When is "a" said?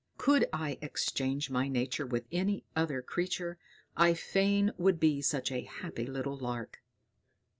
5.51-5.65